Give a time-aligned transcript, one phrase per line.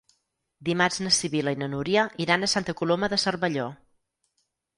[0.69, 3.69] Dimarts na Sibil·la i na Núria iran a Santa Coloma de Cervelló.